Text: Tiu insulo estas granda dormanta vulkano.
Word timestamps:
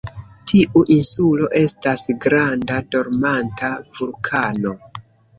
Tiu 0.51 0.79
insulo 0.93 1.49
estas 1.59 2.03
granda 2.23 2.77
dormanta 2.95 3.69
vulkano. 3.99 4.73